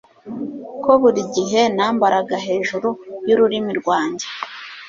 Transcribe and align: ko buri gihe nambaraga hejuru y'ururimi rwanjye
ko 0.83 0.91
buri 1.01 1.21
gihe 1.35 1.61
nambaraga 1.75 2.35
hejuru 2.47 2.89
y'ururimi 3.27 3.73
rwanjye 3.79 4.27